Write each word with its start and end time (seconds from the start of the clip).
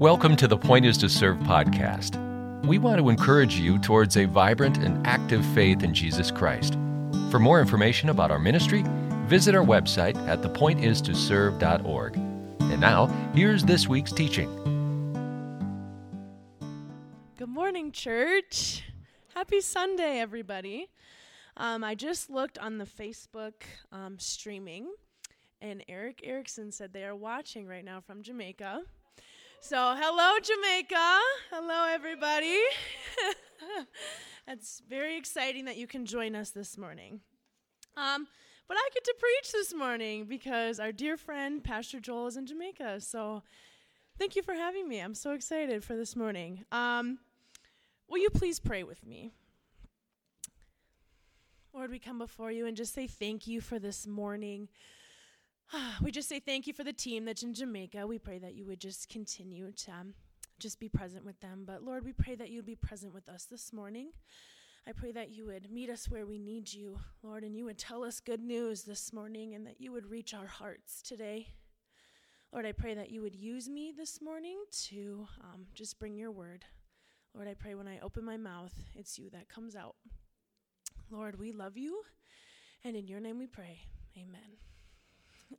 Welcome 0.00 0.34
to 0.36 0.48
the 0.48 0.56
Point 0.56 0.86
is 0.86 0.96
to 0.96 1.10
Serve 1.10 1.36
podcast. 1.40 2.16
We 2.64 2.78
want 2.78 2.96
to 3.00 3.10
encourage 3.10 3.56
you 3.56 3.78
towards 3.78 4.16
a 4.16 4.24
vibrant 4.24 4.78
and 4.78 5.06
active 5.06 5.44
faith 5.54 5.82
in 5.82 5.92
Jesus 5.92 6.30
Christ. 6.30 6.78
For 7.30 7.38
more 7.38 7.60
information 7.60 8.08
about 8.08 8.30
our 8.30 8.38
ministry, 8.38 8.82
visit 9.26 9.54
our 9.54 9.62
website 9.62 10.16
at 10.26 10.40
thepointistoserve.org. 10.40 12.16
And 12.16 12.80
now, 12.80 13.08
here's 13.34 13.62
this 13.62 13.88
week's 13.88 14.10
teaching. 14.10 14.48
Good 17.36 17.50
morning, 17.50 17.92
church. 17.92 18.84
Happy 19.34 19.60
Sunday, 19.60 20.18
everybody. 20.18 20.88
Um, 21.58 21.84
I 21.84 21.94
just 21.94 22.30
looked 22.30 22.56
on 22.56 22.78
the 22.78 22.86
Facebook 22.86 23.64
um, 23.92 24.18
streaming, 24.18 24.94
and 25.60 25.84
Eric 25.90 26.22
Erickson 26.24 26.72
said 26.72 26.94
they 26.94 27.04
are 27.04 27.14
watching 27.14 27.66
right 27.66 27.84
now 27.84 28.00
from 28.00 28.22
Jamaica. 28.22 28.80
So, 29.62 29.94
hello, 29.94 30.38
Jamaica. 30.42 31.18
Hello, 31.50 31.86
everybody. 31.86 32.58
It's 34.48 34.82
very 34.88 35.16
exciting 35.16 35.66
that 35.66 35.76
you 35.76 35.86
can 35.86 36.06
join 36.06 36.34
us 36.34 36.50
this 36.50 36.76
morning. 36.78 37.20
Um, 37.96 38.26
but 38.66 38.76
I 38.76 38.88
get 38.92 39.04
to 39.04 39.14
preach 39.16 39.52
this 39.52 39.72
morning 39.72 40.24
because 40.24 40.80
our 40.80 40.90
dear 40.90 41.16
friend, 41.16 41.62
Pastor 41.62 42.00
Joel, 42.00 42.28
is 42.28 42.36
in 42.36 42.46
Jamaica. 42.46 43.00
So, 43.02 43.42
thank 44.18 44.34
you 44.34 44.42
for 44.42 44.54
having 44.54 44.88
me. 44.88 44.98
I'm 44.98 45.14
so 45.14 45.32
excited 45.32 45.84
for 45.84 45.94
this 45.94 46.16
morning. 46.16 46.64
Um, 46.72 47.18
will 48.08 48.18
you 48.18 48.30
please 48.30 48.58
pray 48.58 48.82
with 48.82 49.06
me? 49.06 49.30
Lord, 51.74 51.90
we 51.90 51.98
come 52.00 52.18
before 52.18 52.50
you 52.50 52.66
and 52.66 52.76
just 52.76 52.94
say 52.94 53.06
thank 53.06 53.46
you 53.46 53.60
for 53.60 53.78
this 53.78 54.06
morning. 54.06 54.68
we 56.02 56.10
just 56.10 56.28
say 56.28 56.40
thank 56.40 56.66
you 56.66 56.72
for 56.72 56.84
the 56.84 56.92
team 56.92 57.24
that's 57.24 57.42
in 57.42 57.54
Jamaica. 57.54 58.06
We 58.06 58.18
pray 58.18 58.38
that 58.38 58.54
you 58.54 58.66
would 58.66 58.80
just 58.80 59.08
continue 59.08 59.72
to 59.72 59.90
um, 59.92 60.14
just 60.58 60.80
be 60.80 60.88
present 60.88 61.24
with 61.24 61.38
them. 61.40 61.64
But 61.66 61.82
Lord, 61.82 62.04
we 62.04 62.12
pray 62.12 62.34
that 62.34 62.50
you'd 62.50 62.66
be 62.66 62.74
present 62.74 63.14
with 63.14 63.28
us 63.28 63.44
this 63.44 63.72
morning. 63.72 64.10
I 64.86 64.92
pray 64.92 65.12
that 65.12 65.30
you 65.30 65.46
would 65.46 65.70
meet 65.70 65.90
us 65.90 66.08
where 66.08 66.26
we 66.26 66.38
need 66.38 66.72
you, 66.72 66.98
Lord, 67.22 67.44
and 67.44 67.54
you 67.54 67.66
would 67.66 67.78
tell 67.78 68.02
us 68.02 68.18
good 68.18 68.42
news 68.42 68.82
this 68.82 69.12
morning 69.12 69.54
and 69.54 69.66
that 69.66 69.80
you 69.80 69.92
would 69.92 70.10
reach 70.10 70.34
our 70.34 70.46
hearts 70.46 71.02
today. 71.02 71.48
Lord, 72.52 72.66
I 72.66 72.72
pray 72.72 72.94
that 72.94 73.10
you 73.10 73.20
would 73.20 73.36
use 73.36 73.68
me 73.68 73.92
this 73.96 74.20
morning 74.20 74.58
to 74.86 75.28
um, 75.42 75.66
just 75.74 76.00
bring 76.00 76.16
your 76.16 76.32
word. 76.32 76.64
Lord, 77.34 77.46
I 77.46 77.54
pray 77.54 77.74
when 77.74 77.86
I 77.86 78.00
open 78.00 78.24
my 78.24 78.36
mouth, 78.36 78.72
it's 78.96 79.18
you 79.18 79.30
that 79.30 79.48
comes 79.48 79.76
out. 79.76 79.94
Lord, 81.10 81.38
we 81.38 81.52
love 81.52 81.76
you, 81.76 82.02
and 82.82 82.96
in 82.96 83.06
your 83.06 83.20
name 83.20 83.38
we 83.38 83.46
pray. 83.46 83.82
Amen. 84.16 84.69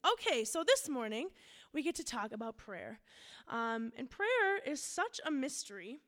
Okay, 0.05 0.45
so 0.45 0.63
this 0.63 0.87
morning 0.87 1.29
we 1.73 1.83
get 1.83 1.95
to 1.95 2.03
talk 2.03 2.31
about 2.31 2.57
prayer. 2.57 2.99
Um, 3.49 3.91
and 3.97 4.09
prayer 4.09 4.57
is 4.65 4.81
such 4.81 5.19
a 5.25 5.31
mystery. 5.31 5.99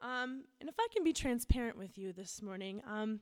Um, 0.00 0.44
and 0.60 0.68
if 0.68 0.74
I 0.78 0.88
can 0.92 1.04
be 1.04 1.12
transparent 1.12 1.76
with 1.76 1.98
you 1.98 2.12
this 2.12 2.40
morning, 2.42 2.80
um, 2.90 3.20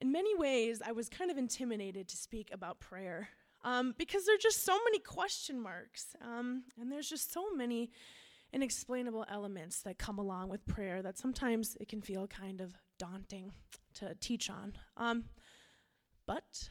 in 0.00 0.10
many 0.10 0.34
ways 0.34 0.80
I 0.84 0.92
was 0.92 1.08
kind 1.08 1.30
of 1.30 1.36
intimidated 1.36 2.08
to 2.08 2.16
speak 2.16 2.48
about 2.52 2.80
prayer 2.80 3.28
um, 3.62 3.94
because 3.98 4.24
there 4.24 4.34
are 4.34 4.38
just 4.38 4.64
so 4.64 4.78
many 4.84 4.98
question 5.00 5.60
marks. 5.60 6.16
Um, 6.22 6.64
and 6.80 6.90
there's 6.90 7.08
just 7.08 7.32
so 7.32 7.52
many 7.54 7.90
inexplainable 8.52 9.26
elements 9.30 9.82
that 9.82 9.98
come 9.98 10.18
along 10.18 10.48
with 10.48 10.66
prayer 10.66 11.02
that 11.02 11.18
sometimes 11.18 11.76
it 11.78 11.88
can 11.88 12.00
feel 12.00 12.26
kind 12.26 12.60
of 12.60 12.74
daunting 12.98 13.52
to 13.94 14.14
teach 14.18 14.48
on. 14.48 14.72
Um, 14.96 15.24
but 16.26 16.70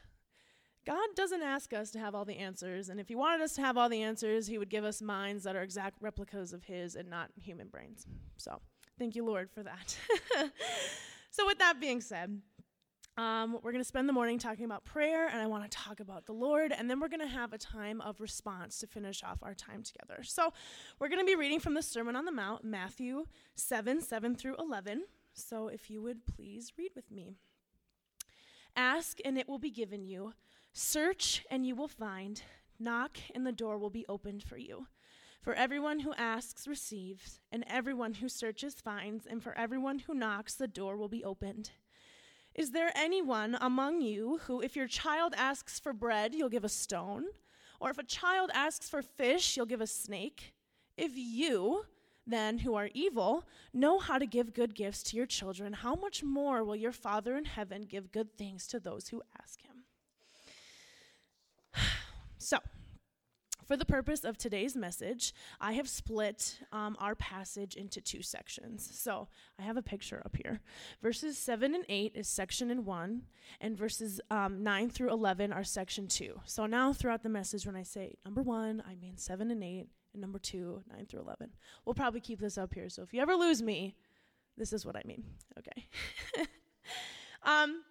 God 0.85 1.07
doesn't 1.15 1.41
ask 1.41 1.73
us 1.73 1.89
to 1.91 1.99
have 1.99 2.13
all 2.13 2.25
the 2.25 2.37
answers, 2.37 2.89
and 2.89 2.99
if 2.99 3.07
He 3.07 3.15
wanted 3.15 3.41
us 3.41 3.53
to 3.53 3.61
have 3.61 3.75
all 3.75 3.89
the 3.89 4.03
answers, 4.03 4.45
He 4.45 4.57
would 4.59 4.69
give 4.69 4.83
us 4.83 5.01
minds 5.01 5.43
that 5.43 5.55
are 5.55 5.63
exact 5.63 5.97
replicas 5.99 6.53
of 6.53 6.63
His 6.63 6.95
and 6.95 7.09
not 7.09 7.31
human 7.41 7.67
brains. 7.67 8.05
So, 8.37 8.61
thank 8.99 9.15
you, 9.15 9.25
Lord, 9.25 9.49
for 9.49 9.63
that. 9.63 9.97
so, 11.31 11.47
with 11.47 11.57
that 11.57 11.79
being 11.79 12.01
said, 12.01 12.39
um, 13.17 13.57
we're 13.63 13.71
going 13.71 13.83
to 13.83 13.87
spend 13.87 14.07
the 14.07 14.13
morning 14.13 14.37
talking 14.37 14.65
about 14.65 14.83
prayer, 14.83 15.27
and 15.27 15.41
I 15.41 15.47
want 15.47 15.63
to 15.63 15.75
talk 15.75 16.01
about 16.01 16.27
the 16.27 16.33
Lord, 16.33 16.71
and 16.71 16.87
then 16.87 16.99
we're 16.99 17.07
going 17.07 17.21
to 17.21 17.27
have 17.27 17.53
a 17.53 17.57
time 17.57 17.99
of 18.01 18.21
response 18.21 18.77
to 18.79 18.87
finish 18.87 19.23
off 19.23 19.39
our 19.41 19.55
time 19.55 19.81
together. 19.81 20.21
So, 20.21 20.53
we're 20.99 21.09
going 21.09 21.21
to 21.21 21.25
be 21.25 21.35
reading 21.35 21.59
from 21.59 21.73
the 21.73 21.81
Sermon 21.81 22.15
on 22.15 22.25
the 22.25 22.31
Mount, 22.31 22.63
Matthew 22.63 23.25
7 23.55 24.01
7 24.01 24.35
through 24.35 24.57
11. 24.59 25.05
So, 25.33 25.67
if 25.67 25.89
you 25.89 26.03
would 26.03 26.27
please 26.27 26.73
read 26.77 26.91
with 26.95 27.09
me. 27.09 27.33
Ask, 28.75 29.17
and 29.25 29.37
it 29.37 29.47
will 29.47 29.59
be 29.59 29.71
given 29.71 30.05
you. 30.05 30.33
Search, 30.77 31.45
and 31.49 31.65
you 31.65 31.73
will 31.73 31.87
find. 31.87 32.41
Knock, 32.77 33.17
and 33.33 33.47
the 33.47 33.53
door 33.53 33.77
will 33.77 33.89
be 33.89 34.05
opened 34.09 34.43
for 34.43 34.57
you. 34.57 34.87
For 35.41 35.53
everyone 35.53 36.01
who 36.01 36.13
asks 36.15 36.67
receives, 36.67 37.39
and 37.49 37.63
everyone 37.65 38.15
who 38.15 38.27
searches 38.27 38.75
finds, 38.75 39.25
and 39.25 39.41
for 39.41 39.57
everyone 39.57 39.99
who 39.99 40.13
knocks, 40.13 40.53
the 40.53 40.67
door 40.67 40.97
will 40.97 41.07
be 41.07 41.23
opened. 41.23 41.71
Is 42.53 42.71
there 42.71 42.91
anyone 42.93 43.57
among 43.61 44.01
you 44.01 44.41
who, 44.47 44.59
if 44.59 44.75
your 44.75 44.89
child 44.89 45.33
asks 45.37 45.79
for 45.79 45.93
bread, 45.93 46.35
you'll 46.35 46.49
give 46.49 46.65
a 46.65 46.69
stone? 46.69 47.27
Or 47.79 47.89
if 47.89 47.97
a 47.97 48.03
child 48.03 48.51
asks 48.53 48.89
for 48.89 49.01
fish, 49.01 49.55
you'll 49.55 49.65
give 49.65 49.79
a 49.79 49.87
snake? 49.87 50.53
If 50.97 51.13
you, 51.15 51.85
then, 52.27 52.57
who 52.57 52.75
are 52.75 52.89
evil, 52.93 53.45
know 53.73 53.99
how 53.99 54.17
to 54.17 54.25
give 54.25 54.53
good 54.53 54.75
gifts 54.75 55.03
to 55.03 55.15
your 55.15 55.25
children, 55.25 55.71
how 55.71 55.95
much 55.95 56.21
more 56.21 56.65
will 56.65 56.75
your 56.75 56.91
Father 56.91 57.37
in 57.37 57.45
heaven 57.45 57.83
give 57.83 58.11
good 58.11 58.37
things 58.37 58.67
to 58.67 58.79
those 58.81 59.07
who 59.07 59.21
ask 59.41 59.61
him? 59.61 59.74
So, 62.45 62.59
for 63.65 63.75
the 63.75 63.85
purpose 63.85 64.23
of 64.23 64.37
today's 64.37 64.75
message, 64.75 65.33
I 65.59 65.73
have 65.73 65.89
split 65.89 66.59
um, 66.71 66.95
our 66.99 67.15
passage 67.15 67.73
into 67.73 67.99
two 67.99 68.21
sections. 68.21 68.87
So 68.93 69.27
I 69.57 69.63
have 69.63 69.77
a 69.77 69.81
picture 69.81 70.21
up 70.23 70.35
here. 70.35 70.59
Verses 71.01 71.39
7 71.39 71.73
and 71.73 71.83
8 71.89 72.11
is 72.13 72.27
section 72.27 72.69
in 72.69 72.85
1, 72.85 73.23
and 73.61 73.75
verses 73.75 74.21
um, 74.29 74.61
9 74.61 74.91
through 74.91 75.09
11 75.09 75.51
are 75.51 75.63
section 75.63 76.07
2. 76.07 76.39
So 76.45 76.67
now 76.67 76.93
throughout 76.93 77.23
the 77.23 77.29
message, 77.29 77.65
when 77.65 77.75
I 77.75 77.81
say 77.81 78.13
number 78.23 78.43
1, 78.43 78.83
I 78.87 78.93
mean 78.93 79.17
7 79.17 79.49
and 79.49 79.63
8, 79.63 79.87
and 80.13 80.21
number 80.21 80.37
2, 80.37 80.83
9 80.95 81.05
through 81.07 81.21
11. 81.21 81.49
We'll 81.83 81.95
probably 81.95 82.21
keep 82.21 82.39
this 82.39 82.59
up 82.59 82.75
here. 82.75 82.89
So 82.89 83.01
if 83.01 83.11
you 83.11 83.21
ever 83.21 83.33
lose 83.33 83.63
me, 83.63 83.95
this 84.55 84.71
is 84.71 84.85
what 84.85 84.95
I 84.95 85.01
mean. 85.03 85.23
Okay. 85.57 86.45
um, 87.41 87.81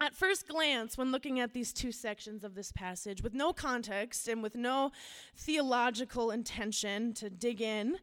at 0.00 0.14
first 0.14 0.46
glance, 0.46 0.96
when 0.96 1.10
looking 1.10 1.40
at 1.40 1.52
these 1.52 1.72
two 1.72 1.90
sections 1.90 2.44
of 2.44 2.54
this 2.54 2.70
passage, 2.72 3.22
with 3.22 3.34
no 3.34 3.52
context 3.52 4.28
and 4.28 4.42
with 4.42 4.54
no 4.54 4.92
theological 5.36 6.30
intention 6.30 7.12
to 7.14 7.28
dig 7.28 7.60
in, 7.60 7.98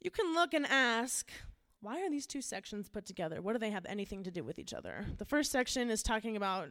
you 0.00 0.10
can 0.10 0.34
look 0.34 0.54
and 0.54 0.66
ask, 0.66 1.30
why 1.80 2.02
are 2.02 2.10
these 2.10 2.26
two 2.26 2.42
sections 2.42 2.88
put 2.88 3.06
together? 3.06 3.40
What 3.40 3.52
do 3.52 3.58
they 3.58 3.70
have 3.70 3.86
anything 3.86 4.24
to 4.24 4.30
do 4.30 4.42
with 4.42 4.58
each 4.58 4.74
other? 4.74 5.06
The 5.18 5.24
first 5.24 5.52
section 5.52 5.88
is 5.90 6.02
talking 6.02 6.36
about 6.36 6.68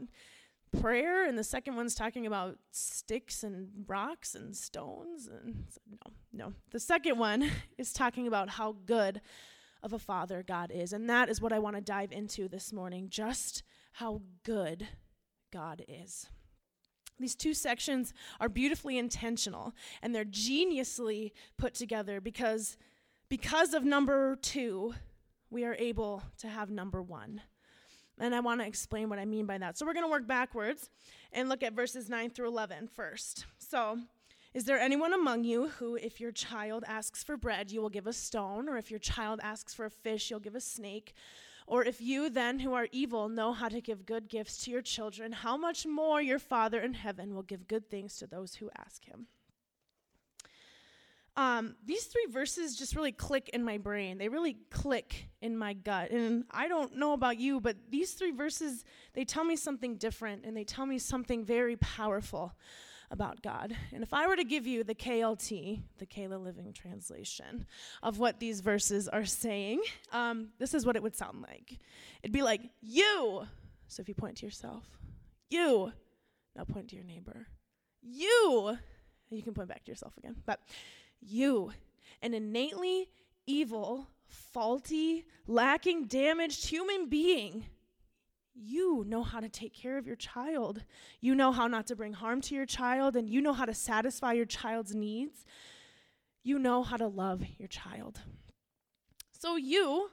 prayer, 0.82 1.26
and 1.26 1.38
the 1.38 1.44
second 1.44 1.76
one's 1.76 1.96
talking 1.96 2.28
about 2.28 2.58
sticks 2.72 3.44
and 3.44 3.70
rocks 3.88 4.36
and 4.36 4.56
stones. 4.56 5.28
And 5.28 5.66
no, 5.90 6.12
no. 6.48 6.54
The 6.72 6.80
second 6.80 7.18
one 7.18 7.50
is 7.78 7.94
talking 7.94 8.28
about 8.28 8.50
how 8.50 8.76
good 8.86 9.22
of 9.84 9.94
a 9.94 10.00
father 10.00 10.44
God 10.46 10.72
is. 10.72 10.92
And 10.92 11.10
that 11.10 11.30
is 11.30 11.40
what 11.40 11.54
I 11.54 11.60
want 11.60 11.76
to 11.76 11.82
dive 11.82 12.12
into 12.12 12.48
this 12.48 12.74
morning. 12.74 13.08
Just 13.10 13.64
how 13.96 14.22
good 14.44 14.88
God 15.54 15.84
is. 15.88 16.28
These 17.18 17.36
two 17.36 17.54
sections 17.54 18.14
are 18.42 18.50
beautifully 18.50 18.98
intentional 18.98 19.74
and 20.02 20.14
they're 20.14 20.26
geniusly 20.26 21.32
put 21.58 21.74
together 21.74 22.20
because 22.20 22.78
because 23.30 23.74
of 23.74 23.86
number 23.86 24.36
2 24.36 24.94
we 25.50 25.64
are 25.64 25.76
able 25.80 26.24
to 26.40 26.48
have 26.48 26.70
number 26.70 27.02
1. 27.02 27.42
And 28.20 28.36
I 28.36 28.42
want 28.42 28.60
to 28.62 28.68
explain 28.68 29.10
what 29.10 29.20
I 29.20 29.26
mean 29.26 29.46
by 29.46 29.58
that. 29.58 29.78
So 29.78 29.86
we're 29.86 29.94
going 29.94 30.06
to 30.06 30.12
work 30.12 30.28
backwards 30.28 30.90
and 31.32 31.48
look 31.48 31.64
at 31.64 31.74
verses 31.74 32.10
9 32.10 32.32
through 32.32 32.48
11 32.48 32.88
first. 32.88 33.46
So, 33.58 34.00
is 34.54 34.64
there 34.64 34.80
anyone 34.80 35.14
among 35.14 35.44
you 35.44 35.68
who, 35.68 35.96
if 35.96 36.22
your 36.22 36.32
child 36.32 36.86
asks 36.88 37.24
for 37.24 37.36
bread, 37.36 37.72
you 37.72 37.82
will 37.82 37.90
give 37.90 38.08
a 38.08 38.14
stone, 38.14 38.70
or 38.70 38.78
if 38.78 38.90
your 38.90 39.02
child 39.02 39.42
asks 39.44 39.74
for 39.74 39.84
a 39.86 39.90
fish, 39.90 40.32
you'll 40.32 40.40
give 40.40 40.56
a 40.56 40.62
snake? 40.62 41.14
Or 41.68 41.84
if 41.84 42.00
you 42.00 42.30
then, 42.30 42.60
who 42.60 42.74
are 42.74 42.88
evil, 42.92 43.28
know 43.28 43.52
how 43.52 43.70
to 43.70 43.82
give 43.82 44.06
good 44.06 44.30
gifts 44.30 44.64
to 44.66 44.72
your 44.72 44.82
children, 44.82 45.32
how 45.32 45.58
much 45.58 45.86
more 45.86 46.22
your 46.22 46.40
Father 46.40 46.80
in 46.80 46.94
heaven 46.94 47.34
will 47.34 47.44
give 47.44 47.68
good 47.68 47.90
things 47.90 48.18
to 48.18 48.28
those 48.28 48.56
who 48.56 48.70
ask 48.78 49.06
him? 49.06 49.28
Um, 51.38 51.76
these 51.86 52.06
three 52.06 52.28
verses 52.30 52.78
just 52.78 52.96
really 52.96 53.12
click 53.12 53.50
in 53.50 53.64
my 53.64 53.78
brain. 53.78 54.18
They 54.18 54.30
really 54.30 54.58
click 54.70 55.28
in 55.42 55.58
my 55.58 55.74
gut. 55.74 56.12
And 56.12 56.46
I 56.50 56.70
don't 56.70 56.96
know 56.96 57.12
about 57.12 57.40
you, 57.40 57.60
but 57.60 57.76
these 57.90 58.14
three 58.14 58.32
verses, 58.32 58.86
they 59.14 59.26
tell 59.26 59.44
me 59.44 59.58
something 59.58 59.98
different 59.98 60.46
and 60.46 60.56
they 60.56 60.64
tell 60.64 60.86
me 60.86 60.98
something 60.98 61.44
very 61.44 61.76
powerful 61.76 62.54
about 63.16 63.42
God. 63.42 63.76
And 63.94 64.04
if 64.04 64.14
I 64.14 64.28
were 64.28 64.36
to 64.36 64.44
give 64.44 64.68
you 64.68 64.84
the 64.84 64.94
KLT, 64.94 65.82
the 65.98 66.06
Kayla 66.06 66.44
Living 66.44 66.74
Translation, 66.74 67.66
of 68.04 68.20
what 68.20 68.40
these 68.40 68.60
verses 68.60 69.08
are 69.08 69.26
saying, 69.26 69.82
um, 70.12 70.50
this 70.60 70.74
is 70.74 70.86
what 70.86 70.96
it 70.96 71.02
would 71.02 71.16
sound 71.16 71.42
like. 71.42 71.80
It'd 72.22 72.34
be 72.34 72.44
like, 72.44 72.62
you. 72.82 73.48
So 73.88 74.02
if 74.02 74.10
you 74.10 74.14
point 74.14 74.38
to 74.38 74.46
yourself, 74.46 74.84
you. 75.50 75.92
Now 76.56 76.66
point 76.66 76.90
to 76.90 76.96
your 76.96 77.06
neighbor. 77.06 77.48
You. 78.02 78.78
You 79.30 79.42
can 79.42 79.54
point 79.54 79.70
back 79.70 79.86
to 79.86 79.92
yourself 79.92 80.18
again. 80.18 80.36
But 80.46 80.60
you. 81.22 81.72
An 82.22 82.34
innately 82.34 83.08
evil, 83.48 84.10
faulty, 84.28 85.26
lacking, 85.48 86.06
damaged 86.06 86.68
human 86.68 87.08
being, 87.08 87.66
you 88.56 89.04
know 89.08 89.24
how 89.24 89.40
to 89.40 89.50
take 89.50 89.74
care 89.74 89.98
of 89.98 90.08
your 90.08 90.16
child. 90.16 90.84
You 91.20 91.36
know 91.36 91.52
how 91.52 91.68
not 91.68 91.88
to 91.88 91.96
bring 91.96 92.14
harm 92.14 92.42
to 92.42 92.56
your 92.56 92.66
child, 92.66 93.16
and 93.16 93.30
you 93.30 93.42
know 93.42 93.54
how 93.54 93.66
to 93.66 93.74
satisfy 93.74 94.34
your 94.34 94.46
child's 94.46 94.96
needs. 94.96 95.46
You 96.44 96.58
know 96.60 96.84
how 96.84 96.98
to 96.98 97.08
love 97.08 97.44
your 97.58 97.68
child. 97.68 98.22
So, 99.32 99.58
you, 99.58 100.10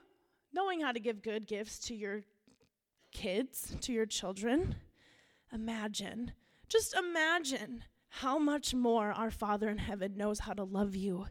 knowing 0.51 0.81
how 0.81 0.91
to 0.91 0.99
give 0.99 1.21
good 1.21 1.47
gifts 1.47 1.79
to 1.87 1.95
your 1.95 2.23
kids, 3.11 3.75
to 3.81 3.93
your 3.93 4.05
children, 4.05 4.75
imagine, 5.51 6.33
just 6.67 6.95
imagine 6.95 7.83
how 8.09 8.37
much 8.37 8.73
more 8.73 9.11
our 9.11 9.31
Father 9.31 9.69
in 9.69 9.77
heaven 9.77 10.17
knows 10.17 10.39
how 10.39 10.53
to 10.53 10.63
love 10.63 10.95
you 10.95 11.27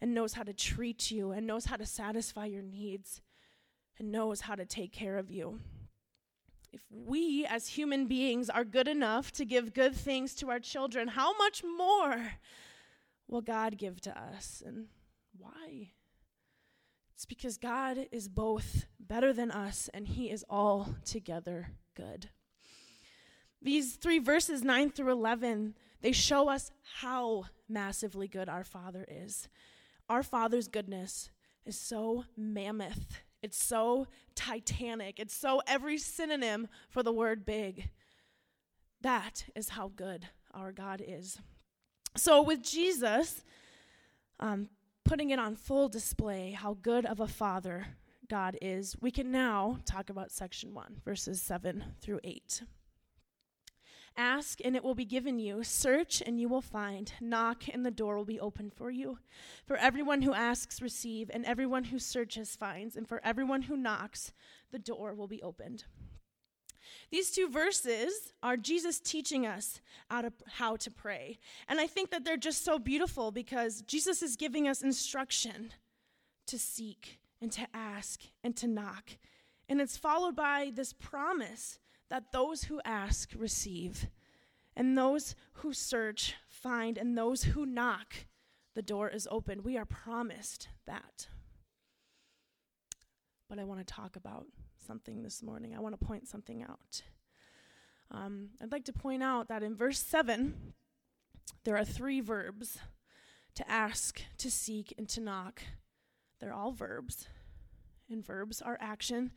and 0.00 0.14
knows 0.14 0.34
how 0.34 0.42
to 0.42 0.52
treat 0.52 1.10
you 1.10 1.32
and 1.32 1.46
knows 1.46 1.66
how 1.66 1.76
to 1.76 1.86
satisfy 1.86 2.46
your 2.46 2.62
needs 2.62 3.20
and 3.98 4.12
knows 4.12 4.42
how 4.42 4.54
to 4.54 4.64
take 4.64 4.92
care 4.92 5.18
of 5.18 5.30
you. 5.30 5.60
If 6.74 6.82
we 6.90 7.46
as 7.48 7.68
human 7.68 8.06
beings 8.06 8.50
are 8.50 8.64
good 8.64 8.88
enough 8.88 9.30
to 9.34 9.44
give 9.44 9.74
good 9.74 9.94
things 9.94 10.34
to 10.34 10.50
our 10.50 10.58
children, 10.58 11.06
how 11.06 11.36
much 11.38 11.62
more 11.62 12.32
will 13.28 13.42
God 13.42 13.78
give 13.78 14.00
to 14.00 14.20
us? 14.20 14.60
And 14.66 14.86
why? 15.38 15.92
It's 17.14 17.26
because 17.26 17.58
God 17.58 18.08
is 18.10 18.28
both 18.28 18.86
better 18.98 19.32
than 19.32 19.52
us 19.52 19.88
and 19.94 20.08
He 20.08 20.32
is 20.32 20.44
altogether 20.50 21.68
good. 21.96 22.30
These 23.62 23.94
three 23.94 24.18
verses, 24.18 24.64
9 24.64 24.90
through 24.90 25.12
11, 25.12 25.76
they 26.00 26.10
show 26.10 26.48
us 26.48 26.72
how 26.98 27.44
massively 27.68 28.26
good 28.26 28.48
our 28.48 28.64
Father 28.64 29.06
is. 29.08 29.48
Our 30.08 30.24
Father's 30.24 30.66
goodness 30.66 31.30
is 31.64 31.78
so 31.78 32.24
mammoth, 32.36 33.22
it's 33.44 33.62
so 33.62 34.06
titanic, 34.34 35.20
it's 35.20 35.36
so 35.36 35.60
every 35.66 35.98
synonym 35.98 36.66
for 36.88 37.02
the 37.02 37.12
word 37.12 37.44
big. 37.44 37.90
That 39.02 39.44
is 39.54 39.68
how 39.68 39.92
good 39.94 40.28
our 40.54 40.72
God 40.72 41.02
is. 41.06 41.38
So, 42.16 42.40
with 42.40 42.62
Jesus, 42.62 43.44
um, 44.40 44.70
putting 45.04 45.28
it 45.28 45.38
on 45.38 45.56
full 45.56 45.90
display 45.90 46.52
how 46.52 46.78
good 46.80 47.04
of 47.04 47.20
a 47.20 47.28
father 47.28 47.86
God 48.30 48.56
is, 48.62 48.96
we 49.02 49.10
can 49.10 49.30
now 49.30 49.80
talk 49.84 50.08
about 50.08 50.32
section 50.32 50.72
1, 50.72 51.02
verses 51.04 51.42
7 51.42 51.84
through 52.00 52.20
8. 52.24 52.62
Ask 54.16 54.60
and 54.64 54.76
it 54.76 54.84
will 54.84 54.94
be 54.94 55.04
given 55.04 55.38
you. 55.38 55.64
Search 55.64 56.22
and 56.24 56.40
you 56.40 56.48
will 56.48 56.60
find. 56.60 57.12
Knock 57.20 57.64
and 57.72 57.84
the 57.84 57.90
door 57.90 58.16
will 58.16 58.24
be 58.24 58.38
opened 58.38 58.72
for 58.72 58.90
you. 58.90 59.18
For 59.66 59.76
everyone 59.76 60.22
who 60.22 60.32
asks, 60.32 60.80
receive, 60.80 61.30
and 61.34 61.44
everyone 61.44 61.84
who 61.84 61.98
searches 61.98 62.54
finds, 62.54 62.94
and 62.96 63.08
for 63.08 63.20
everyone 63.24 63.62
who 63.62 63.76
knocks, 63.76 64.32
the 64.70 64.78
door 64.78 65.14
will 65.14 65.26
be 65.26 65.42
opened. 65.42 65.84
These 67.10 67.32
two 67.32 67.48
verses 67.48 68.32
are 68.42 68.56
Jesus 68.56 69.00
teaching 69.00 69.46
us 69.46 69.80
how 70.08 70.76
to 70.76 70.90
pray. 70.90 71.38
And 71.68 71.80
I 71.80 71.86
think 71.86 72.10
that 72.10 72.24
they're 72.24 72.36
just 72.36 72.64
so 72.64 72.78
beautiful 72.78 73.32
because 73.32 73.82
Jesus 73.82 74.22
is 74.22 74.36
giving 74.36 74.68
us 74.68 74.82
instruction 74.82 75.72
to 76.46 76.58
seek 76.58 77.18
and 77.40 77.50
to 77.52 77.66
ask 77.74 78.20
and 78.42 78.56
to 78.56 78.66
knock. 78.66 79.16
And 79.68 79.80
it's 79.80 79.96
followed 79.96 80.36
by 80.36 80.72
this 80.74 80.92
promise 80.92 81.78
that 82.14 82.30
those 82.30 82.62
who 82.62 82.80
ask 82.84 83.30
receive, 83.36 84.06
and 84.76 84.96
those 84.96 85.34
who 85.54 85.72
search 85.72 86.36
find, 86.46 86.96
and 86.96 87.18
those 87.18 87.42
who 87.42 87.66
knock, 87.66 88.14
the 88.76 88.82
door 88.82 89.08
is 89.08 89.26
open. 89.32 89.64
We 89.64 89.76
are 89.76 89.84
promised 89.84 90.68
that. 90.86 91.26
But 93.48 93.58
I 93.58 93.64
want 93.64 93.84
to 93.84 93.92
talk 93.92 94.14
about 94.14 94.46
something 94.86 95.24
this 95.24 95.42
morning. 95.42 95.74
I 95.74 95.80
want 95.80 95.98
to 95.98 96.06
point 96.06 96.28
something 96.28 96.62
out. 96.62 97.02
Um, 98.12 98.50
I'd 98.62 98.70
like 98.70 98.84
to 98.84 98.92
point 98.92 99.24
out 99.24 99.48
that 99.48 99.64
in 99.64 99.74
verse 99.74 99.98
7, 99.98 100.54
there 101.64 101.76
are 101.76 101.84
three 101.84 102.20
verbs 102.20 102.78
to 103.56 103.68
ask, 103.68 104.22
to 104.38 104.52
seek, 104.52 104.94
and 104.96 105.08
to 105.08 105.20
knock. 105.20 105.62
They're 106.38 106.54
all 106.54 106.70
verbs, 106.70 107.26
and 108.08 108.24
verbs 108.24 108.62
are 108.62 108.78
action, 108.80 109.32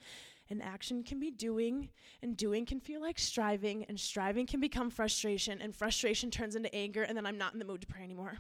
and 0.50 0.64
action 0.64 1.04
can 1.04 1.20
be 1.20 1.32
doing, 1.32 1.90
and 2.22 2.38
doing 2.38 2.66
can 2.66 2.80
feel 2.80 3.02
like 3.02 3.20
striving, 3.20 3.84
and 3.86 4.00
striving 4.00 4.46
can 4.46 4.60
become 4.60 4.90
frustration, 4.90 5.62
and 5.62 5.76
frustration 5.76 6.32
turns 6.32 6.56
into 6.56 6.74
anger, 6.74 7.04
and 7.04 7.18
then 7.18 7.26
I'm 7.26 7.38
not 7.38 7.54
in 7.54 7.60
the 7.60 7.66
mood 7.66 7.82
to 7.82 7.88
pray 7.88 8.04
anymore. 8.04 8.38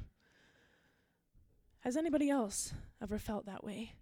Has 1.81 1.95
anybody 1.95 2.29
else 2.29 2.73
ever 3.01 3.17
felt 3.17 3.45
that 3.45 3.63
way? 3.63 3.93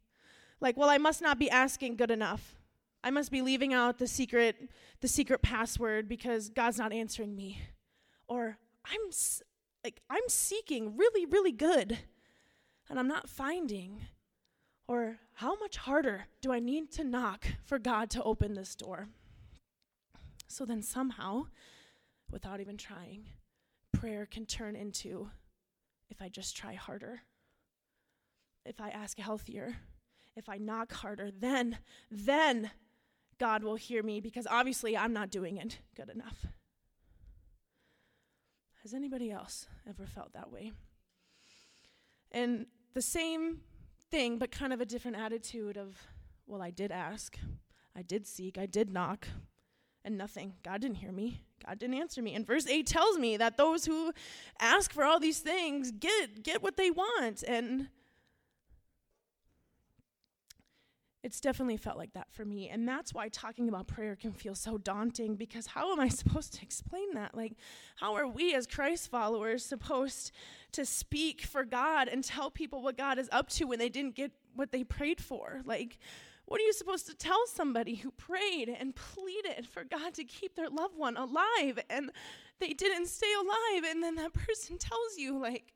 Like, 0.60 0.78
well, 0.78 0.90
I 0.90 0.98
must 0.98 1.22
not 1.22 1.38
be 1.38 1.50
asking 1.50 1.98
good 1.98 2.12
enough. 2.12 2.56
I 3.04 3.12
must 3.12 3.32
be 3.32 3.44
leaving 3.44 3.74
out 3.74 4.00
the 4.00 4.08
secret 4.08 4.56
the 5.02 5.08
secret 5.08 5.44
password 5.44 6.10
because 6.10 6.50
God's 6.50 6.80
not 6.80 6.92
answering 6.92 7.36
me. 7.36 7.62
Or 8.28 8.58
I'm 8.84 9.12
like 9.84 10.02
I'm 10.10 10.28
seeking 10.28 10.98
really 10.98 11.28
really 11.28 11.52
good 11.52 12.00
and 12.90 12.98
I'm 12.98 13.08
not 13.08 13.30
finding. 13.30 14.02
Or 14.88 15.18
how 15.34 15.58
much 15.60 15.78
harder 15.78 16.28
do 16.42 16.52
I 16.52 16.60
need 16.60 16.92
to 16.94 17.04
knock 17.04 17.48
for 17.64 17.80
God 17.80 18.10
to 18.12 18.24
open 18.24 18.54
this 18.54 18.76
door? 18.76 19.08
So 20.48 20.66
then, 20.66 20.82
somehow, 20.82 21.48
without 22.32 22.62
even 22.62 22.78
trying, 22.78 23.26
prayer 23.92 24.26
can 24.26 24.46
turn 24.46 24.76
into 24.76 25.30
if 26.10 26.22
I 26.22 26.30
just 26.30 26.56
try 26.56 26.76
harder, 26.76 27.22
if 28.66 28.80
I 28.80 28.90
ask 28.90 29.18
healthier, 29.18 29.76
if 30.36 30.50
I 30.50 30.58
knock 30.58 30.94
harder, 30.94 31.30
then, 31.32 31.80
then 32.12 32.72
God 33.40 33.64
will 33.64 33.76
hear 33.76 34.04
me 34.04 34.20
because 34.20 34.48
obviously 34.50 34.96
I'm 34.96 35.14
not 35.14 35.30
doing 35.30 35.58
it 35.58 35.80
good 35.96 36.10
enough. 36.10 36.46
Has 38.84 38.94
anybody 38.94 39.32
else 39.32 39.68
ever 39.90 40.06
felt 40.06 40.34
that 40.34 40.52
way? 40.52 40.72
And 42.32 42.68
the 42.94 43.02
same 43.02 43.62
thing, 44.12 44.38
but 44.38 44.52
kind 44.52 44.74
of 44.74 44.82
a 44.82 44.86
different 44.86 45.18
attitude 45.18 45.78
of, 45.78 45.96
well, 46.48 46.62
I 46.62 46.72
did 46.72 46.92
ask, 46.92 47.38
I 47.96 48.02
did 48.02 48.28
seek, 48.28 48.58
I 48.58 48.66
did 48.66 48.92
knock, 48.92 49.28
and 50.04 50.18
nothing. 50.18 50.54
God 50.64 50.82
didn't 50.82 50.98
hear 50.98 51.12
me. 51.12 51.42
God 51.66 51.80
didn't 51.80 51.96
answer 51.96 52.22
me. 52.22 52.36
And 52.36 52.46
verse 52.46 52.68
8 52.68 52.86
tells 52.86 53.18
me 53.18 53.38
that 53.38 53.58
those 53.58 53.86
who 53.86 54.14
ask 54.60 54.94
for 54.94 55.04
all 55.04 55.20
these 55.20 55.40
things 55.40 55.92
get 55.92 56.44
get 56.44 56.62
what 56.62 56.78
they 56.78 56.92
want. 56.92 57.44
And 57.44 57.90
it's 61.26 61.42
definitely 61.42 61.76
felt 61.76 61.98
like 61.98 62.14
that 62.14 62.32
for 62.32 62.46
me. 62.46 62.70
And 62.70 62.88
that's 62.88 63.12
why 63.12 63.30
talking 63.30 63.68
about 63.68 63.88
prayer 63.88 64.16
can 64.16 64.32
feel 64.32 64.54
so 64.54 64.78
daunting 64.78 65.36
because 65.36 65.66
how 65.66 65.92
am 65.92 66.00
I 66.00 66.08
supposed 66.22 66.54
to 66.54 66.62
explain 66.62 67.16
that? 67.16 67.34
Like, 67.34 67.54
how 67.96 68.14
are 68.14 68.28
we 68.28 68.54
as 68.54 68.68
Christ 68.68 69.10
followers 69.10 69.66
supposed 69.66 70.32
to 70.74 70.86
speak 70.86 71.42
for 71.42 71.66
God 71.66 72.08
and 72.10 72.24
tell 72.24 72.52
people 72.52 72.84
what 72.84 72.96
God 72.96 73.18
is 73.18 73.28
up 73.32 73.50
to 73.54 73.66
when 73.66 73.80
they 73.80 73.90
didn't 73.90 74.14
get 74.14 74.34
what 74.54 74.72
they 74.72 74.84
prayed 74.84 75.20
for? 75.20 75.64
Like, 75.66 75.98
what 76.46 76.62
are 76.62 76.64
you 76.64 76.74
supposed 76.74 77.08
to 77.08 77.16
tell 77.16 77.42
somebody 77.48 77.96
who 77.96 78.12
prayed 78.12 78.70
and 78.70 78.96
pleaded 78.96 79.66
for 79.66 79.84
God 79.84 80.14
to 80.14 80.24
keep 80.24 80.56
their 80.56 80.70
loved 80.70 80.96
one 80.96 81.18
alive 81.18 81.80
and 81.90 82.12
they 82.60 82.74
didn't 82.74 83.08
stay 83.08 83.34
alive? 83.34 83.84
And 83.90 84.04
then 84.04 84.14
that 84.18 84.34
person 84.46 84.78
tells 84.78 85.18
you, 85.18 85.40
like, 85.40 85.74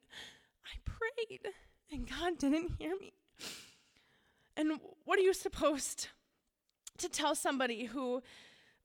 I 0.63 0.77
prayed 0.85 1.51
and 1.91 2.07
God 2.07 2.37
didn't 2.37 2.73
hear 2.77 2.95
me. 2.99 3.13
And 4.59 4.73
what 5.05 5.17
are 5.17 5.21
you 5.21 5.33
supposed 5.33 6.09
to 6.97 7.07
tell 7.07 7.33
somebody 7.33 7.85
who, 7.85 8.21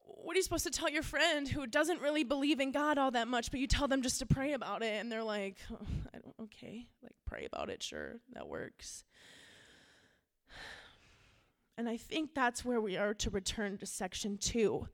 what 0.04 0.34
are 0.34 0.36
you 0.36 0.42
supposed 0.44 0.62
to 0.66 0.70
tell 0.70 0.88
your 0.88 1.02
friend 1.02 1.48
who 1.48 1.66
doesn't 1.66 2.00
really 2.00 2.22
believe 2.22 2.60
in 2.60 2.70
God 2.70 2.96
all 2.96 3.10
that 3.10 3.26
much, 3.26 3.50
but 3.50 3.58
you 3.58 3.66
tell 3.66 3.88
them 3.88 4.00
just 4.00 4.20
to 4.20 4.26
pray 4.26 4.52
about 4.52 4.84
it 4.84 5.00
and 5.00 5.10
they're 5.10 5.24
like, 5.24 5.56
oh, 5.72 5.84
I 6.14 6.18
don't, 6.18 6.34
okay, 6.42 6.86
like 7.02 7.16
pray 7.26 7.44
about 7.44 7.70
it, 7.70 7.82
sure, 7.82 8.20
that 8.34 8.46
works. 8.46 9.02
And 11.76 11.88
I 11.88 11.96
think 11.96 12.36
that's 12.36 12.64
where 12.64 12.80
we 12.80 12.96
are 12.96 13.12
to 13.14 13.30
return 13.30 13.76
to 13.78 13.86
section 13.86 14.38
two, 14.38 14.86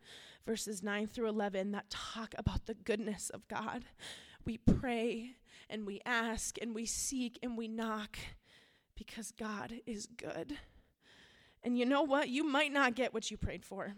verses 0.47 0.83
9 0.83 1.09
through 1.09 1.29
11, 1.29 1.73
that 1.73 1.91
talk 1.91 2.35
about 2.39 2.65
the 2.65 2.73
goodness 2.73 3.29
of 3.29 3.47
God. 3.49 3.85
We 4.47 4.57
pray 4.57 5.33
and 5.69 5.85
we 5.87 6.01
ask 6.07 6.57
and 6.63 6.75
we 6.75 6.87
seek 6.87 7.39
and 7.43 7.59
we 7.59 7.69
knock 7.69 8.17
because 9.00 9.33
God 9.33 9.73
is 9.87 10.04
good. 10.04 10.59
And 11.62 11.78
you 11.78 11.87
know 11.87 12.02
what? 12.02 12.28
You 12.28 12.45
might 12.45 12.71
not 12.71 12.95
get 12.95 13.14
what 13.14 13.30
you 13.30 13.38
prayed 13.38 13.64
for, 13.64 13.95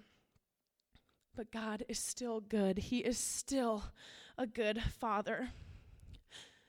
but 1.35 1.51
God 1.51 1.85
is 1.89 1.99
still 1.99 2.39
good. 2.39 2.79
He 2.79 2.99
is 2.99 3.19
still 3.19 3.83
a 4.39 4.47
good 4.47 4.81
Father. 4.81 5.49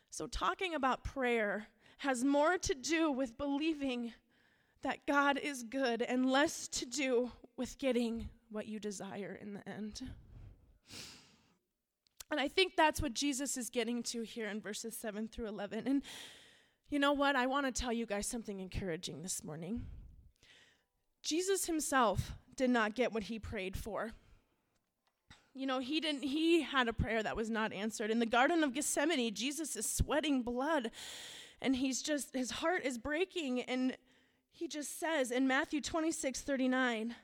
So, 0.09 0.25
talking 0.25 0.73
about 0.73 1.03
prayer 1.03 1.67
has 1.99 2.23
more 2.23 2.57
to 2.57 2.73
do 2.73 3.11
with 3.11 3.37
believing 3.37 4.13
that 4.81 5.05
God 5.05 5.37
is 5.37 5.61
good 5.61 6.01
and 6.01 6.25
less 6.25 6.67
to 6.69 6.87
do 6.87 7.31
with 7.55 7.77
getting 7.77 8.29
what 8.49 8.67
you 8.67 8.79
desire 8.79 9.37
in 9.39 9.53
the 9.53 9.69
end. 9.69 10.01
And 12.31 12.39
I 12.39 12.47
think 12.47 12.75
that's 12.75 12.99
what 12.99 13.13
Jesus 13.13 13.57
is 13.57 13.69
getting 13.69 14.01
to 14.03 14.23
here 14.23 14.49
in 14.49 14.59
verses 14.59 14.97
7 14.97 15.27
through 15.27 15.49
11. 15.49 15.85
And 15.85 16.01
You 16.89 16.99
know 16.99 17.13
what? 17.13 17.35
I 17.35 17.47
want 17.47 17.65
to 17.65 17.71
tell 17.71 17.93
you 17.93 18.05
guys 18.05 18.27
something 18.27 18.59
encouraging 18.59 19.23
this 19.23 19.43
morning. 19.43 19.85
Jesus 21.23 21.65
himself 21.65 22.33
did 22.55 22.69
not 22.69 22.95
get 22.95 23.13
what 23.13 23.23
he 23.23 23.39
prayed 23.39 23.77
for. 23.77 24.11
You 25.55 25.67
know, 25.67 25.79
he 25.79 25.99
didn't 25.99 26.23
he 26.23 26.61
had 26.61 26.87
a 26.87 26.93
prayer 26.93 27.21
that 27.21 27.35
was 27.35 27.49
not 27.49 27.73
answered. 27.73 28.09
In 28.09 28.19
the 28.19 28.25
garden 28.25 28.63
of 28.63 28.73
Gethsemane, 28.73 29.33
Jesus 29.33 29.75
is 29.75 29.89
sweating 29.89 30.41
blood 30.41 30.91
and 31.61 31.75
he's 31.75 32.01
just 32.01 32.35
his 32.35 32.51
heart 32.51 32.83
is 32.83 32.97
breaking 32.97 33.61
and 33.61 33.95
he 34.51 34.67
just 34.67 34.99
says 34.99 35.31
in 35.31 35.47
Matthew 35.47 35.81
26, 35.81 36.41
39, 36.41 37.15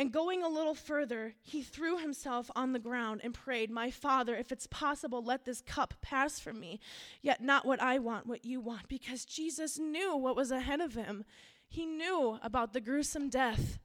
and 0.00 0.10
going 0.10 0.42
a 0.42 0.48
little 0.48 0.74
further, 0.74 1.34
he 1.42 1.60
threw 1.60 1.98
himself 1.98 2.50
on 2.56 2.72
the 2.72 2.78
ground 2.78 3.20
and 3.22 3.34
prayed, 3.34 3.70
My 3.70 3.90
Father, 3.90 4.34
if 4.34 4.50
it's 4.50 4.66
possible, 4.66 5.22
let 5.22 5.44
this 5.44 5.60
cup 5.60 5.92
pass 6.00 6.40
from 6.40 6.58
me. 6.58 6.80
Yet 7.20 7.42
not 7.42 7.66
what 7.66 7.82
I 7.82 7.98
want, 7.98 8.26
what 8.26 8.42
you 8.42 8.60
want. 8.60 8.88
Because 8.88 9.26
Jesus 9.26 9.78
knew 9.78 10.16
what 10.16 10.36
was 10.36 10.50
ahead 10.50 10.80
of 10.80 10.94
him. 10.94 11.26
He 11.68 11.84
knew 11.84 12.38
about 12.42 12.72
the 12.72 12.80
gruesome 12.80 13.28
death 13.28 13.78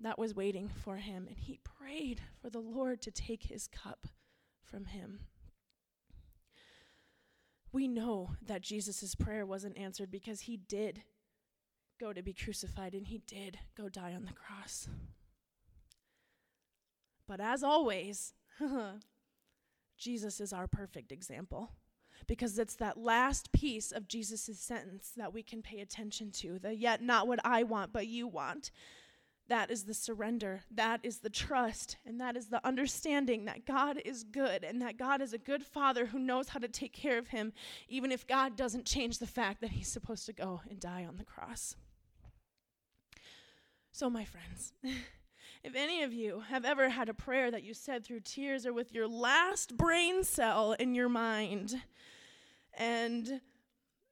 that 0.00 0.18
was 0.18 0.34
waiting 0.34 0.70
for 0.82 0.96
him. 0.96 1.26
And 1.28 1.36
he 1.38 1.58
prayed 1.62 2.22
for 2.40 2.48
the 2.48 2.60
Lord 2.60 3.02
to 3.02 3.10
take 3.10 3.42
his 3.42 3.68
cup 3.68 4.06
from 4.62 4.86
him. 4.86 5.26
We 7.70 7.86
know 7.86 8.30
that 8.40 8.62
Jesus' 8.62 9.14
prayer 9.14 9.44
wasn't 9.44 9.76
answered 9.76 10.10
because 10.10 10.40
he 10.40 10.56
did 10.56 11.02
go 12.00 12.14
to 12.14 12.22
be 12.22 12.32
crucified 12.32 12.94
and 12.94 13.08
he 13.08 13.18
did 13.18 13.58
go 13.76 13.90
die 13.90 14.14
on 14.14 14.24
the 14.24 14.32
cross. 14.32 14.88
But 17.26 17.40
as 17.40 17.62
always, 17.62 18.34
Jesus 19.98 20.40
is 20.40 20.52
our 20.52 20.66
perfect 20.66 21.12
example 21.12 21.70
because 22.26 22.58
it's 22.58 22.76
that 22.76 22.98
last 22.98 23.52
piece 23.52 23.92
of 23.92 24.08
Jesus' 24.08 24.58
sentence 24.58 25.12
that 25.16 25.32
we 25.32 25.42
can 25.42 25.62
pay 25.62 25.80
attention 25.80 26.30
to 26.30 26.58
the 26.58 26.74
yet 26.74 27.02
not 27.02 27.26
what 27.26 27.40
I 27.44 27.62
want, 27.62 27.92
but 27.92 28.06
you 28.06 28.26
want. 28.26 28.70
That 29.48 29.70
is 29.70 29.84
the 29.84 29.92
surrender. 29.92 30.62
That 30.70 31.00
is 31.02 31.18
the 31.18 31.28
trust. 31.28 31.98
And 32.06 32.18
that 32.20 32.34
is 32.36 32.48
the 32.48 32.66
understanding 32.66 33.44
that 33.44 33.66
God 33.66 34.00
is 34.02 34.24
good 34.24 34.64
and 34.64 34.80
that 34.80 34.96
God 34.96 35.20
is 35.20 35.34
a 35.34 35.38
good 35.38 35.62
father 35.62 36.06
who 36.06 36.18
knows 36.18 36.48
how 36.48 36.60
to 36.60 36.68
take 36.68 36.94
care 36.94 37.18
of 37.18 37.28
him, 37.28 37.52
even 37.88 38.10
if 38.10 38.26
God 38.26 38.56
doesn't 38.56 38.86
change 38.86 39.18
the 39.18 39.26
fact 39.26 39.60
that 39.60 39.72
he's 39.72 39.88
supposed 39.88 40.24
to 40.26 40.32
go 40.32 40.62
and 40.68 40.80
die 40.80 41.04
on 41.04 41.18
the 41.18 41.24
cross. 41.24 41.76
So, 43.92 44.08
my 44.08 44.24
friends, 44.24 44.72
If 45.64 45.74
any 45.74 46.02
of 46.02 46.12
you 46.12 46.40
have 46.50 46.66
ever 46.66 46.90
had 46.90 47.08
a 47.08 47.14
prayer 47.14 47.50
that 47.50 47.62
you 47.62 47.72
said 47.72 48.04
through 48.04 48.20
tears 48.20 48.66
or 48.66 48.74
with 48.74 48.92
your 48.92 49.08
last 49.08 49.78
brain 49.78 50.22
cell 50.22 50.72
in 50.72 50.94
your 50.94 51.08
mind, 51.08 51.80
and 52.76 53.40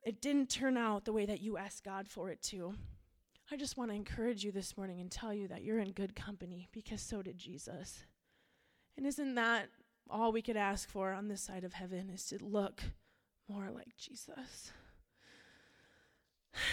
it 0.03 0.23
didn't 0.23 0.49
turn 0.49 0.79
out 0.79 1.05
the 1.05 1.13
way 1.13 1.27
that 1.27 1.43
you 1.43 1.59
asked 1.59 1.85
God 1.85 2.09
for 2.09 2.31
it 2.31 2.43
to, 2.45 2.73
I 3.51 3.57
just 3.57 3.77
want 3.77 3.91
to 3.91 3.95
encourage 3.95 4.45
you 4.45 4.51
this 4.51 4.79
morning 4.79 4.99
and 4.99 5.11
tell 5.11 5.35
you 5.35 5.47
that 5.49 5.63
you're 5.63 5.79
in 5.79 5.93
good 5.93 6.17
company 6.17 6.71
because 6.73 7.03
so 7.03 7.21
did 7.21 7.37
Jesus. 7.37 8.05
And 8.97 9.07
isn't 9.07 9.35
that 9.35 9.69
all 10.09 10.33
we 10.33 10.41
could 10.41 10.57
ask 10.57 10.89
for 10.89 11.13
on 11.13 11.29
this 11.29 11.43
side 11.43 11.65
of 11.65 11.75
heaven 11.75 12.09
is 12.09 12.25
to 12.29 12.39
look 12.43 12.83
more 13.47 13.71
like 13.71 13.95
Jesus? 13.99 14.73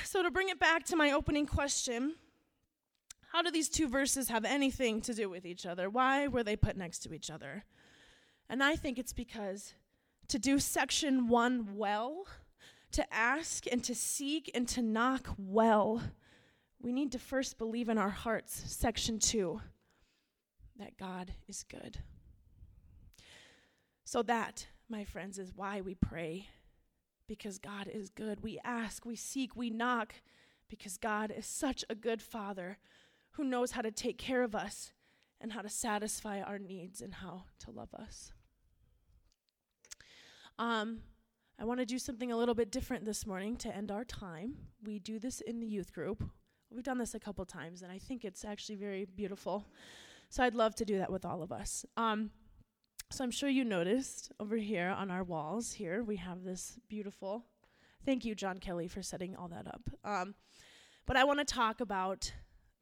So, 0.04 0.22
to 0.22 0.30
bring 0.30 0.50
it 0.50 0.60
back 0.60 0.84
to 0.88 0.98
my 0.98 1.14
opening 1.14 1.46
question, 1.46 2.16
how 3.32 3.44
do 3.44 3.52
these 3.52 3.70
two 3.70 3.88
verses 3.88 4.30
have 4.30 4.44
anything 4.44 5.02
to 5.02 5.14
do 5.14 5.30
with 5.30 5.46
each 5.46 5.66
other? 5.66 5.90
Why 5.90 6.28
were 6.28 6.44
they 6.44 6.56
put 6.56 6.76
next 6.76 7.00
to 7.00 7.14
each 7.14 7.30
other? 7.30 7.64
And 8.50 8.64
I 8.64 8.76
think 8.76 8.98
it's 8.98 9.14
because 9.14 9.74
to 10.30 10.40
do 10.40 10.58
section 10.60 11.28
one 11.28 11.76
well, 11.76 12.26
to 12.92 13.14
ask 13.14 13.66
and 13.72 13.84
to 13.84 13.94
seek 13.94 14.50
and 14.56 14.68
to 14.70 14.82
knock 14.82 15.30
well, 15.38 16.02
we 16.82 16.92
need 16.92 17.12
to 17.12 17.20
first 17.20 17.60
believe 17.60 17.88
in 17.88 18.00
our 18.00 18.10
hearts, 18.10 18.64
section 18.66 19.20
two, 19.20 19.62
that 20.78 20.98
God 20.98 21.34
is 21.48 21.64
good. 21.64 22.00
So, 24.06 24.24
that, 24.24 24.66
my 24.90 25.04
friends, 25.04 25.38
is 25.38 25.52
why 25.56 25.82
we 25.82 25.94
pray, 25.94 26.48
because 27.28 27.60
God 27.60 27.88
is 27.88 28.10
good. 28.10 28.42
We 28.42 28.60
ask, 28.64 29.06
we 29.06 29.16
seek, 29.16 29.56
we 29.56 29.70
knock, 29.70 30.16
because 30.68 30.98
God 30.98 31.32
is 31.36 31.46
such 31.46 31.86
a 31.90 31.96
good 31.96 32.24
Father 32.24 32.80
who 33.32 33.44
knows 33.44 33.72
how 33.72 33.82
to 33.82 33.92
take 33.92 34.18
care 34.18 34.44
of 34.44 34.56
us 34.56 34.92
and 35.42 35.54
how 35.54 35.62
to 35.62 35.70
satisfy 35.70 36.42
our 36.42 36.60
needs 36.60 37.02
and 37.02 37.16
how 37.16 37.44
to 37.60 37.72
love 37.72 37.94
us. 37.94 38.34
Um, 40.58 41.00
I 41.60 41.66
want 41.66 41.80
to 41.80 41.86
do 41.86 42.00
something 42.00 42.32
a 42.32 42.38
little 42.38 42.56
bit 42.56 42.72
different 42.72 43.06
this 43.06 43.26
morning 43.26 43.56
to 43.58 43.76
end 43.76 43.92
our 43.92 44.04
time. 44.04 44.56
We 44.84 45.00
do 45.00 45.20
this 45.20 45.42
in 45.42 45.60
the 45.60 45.68
youth 45.68 45.94
group. 45.94 46.24
We've 46.72 46.84
done 46.84 46.98
this 46.98 47.16
a 47.16 47.20
couple 47.20 47.46
times, 47.46 47.82
and 47.82 47.92
I 47.92 47.98
think 47.98 48.24
it's 48.24 48.46
actually 48.46 48.76
very 48.76 49.06
beautiful. 49.06 49.66
So 50.30 50.44
I'd 50.44 50.56
love 50.56 50.76
to 50.76 50.86
do 50.86 50.98
that 50.98 51.12
with 51.12 51.26
all 51.26 51.42
of 51.42 51.52
us. 51.52 51.86
Um, 51.98 52.32
so 53.10 53.24
I'm 53.24 53.32
sure 53.32 53.50
you 53.50 53.66
noticed 53.66 54.32
over 54.40 54.56
here 54.56 54.90
on 54.90 55.10
our 55.10 55.24
walls 55.24 55.74
here, 55.74 56.04
we 56.04 56.18
have 56.18 56.44
this 56.44 56.78
beautiful. 56.88 57.46
Thank 58.06 58.24
you, 58.24 58.36
John 58.36 58.60
Kelly, 58.60 58.88
for 58.88 59.02
setting 59.02 59.36
all 59.36 59.48
that 59.48 59.68
up. 59.68 59.90
Um, 60.04 60.36
but 61.08 61.18
I 61.18 61.24
want 61.24 61.40
to 61.40 61.46
talk 61.46 61.82
about 61.82 62.32